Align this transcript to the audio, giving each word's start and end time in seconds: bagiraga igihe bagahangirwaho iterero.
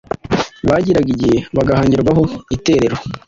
bagiraga 0.67 1.09
igihe 1.15 1.37
bagahangirwaho 1.55 2.23
iterero. 2.55 2.95